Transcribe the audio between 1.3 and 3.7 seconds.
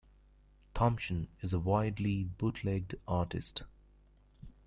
is a widely bootlegged artist.